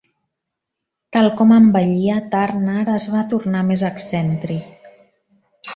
[1.17, 4.95] Tal com envellia, Turner es va tornar més excèntric.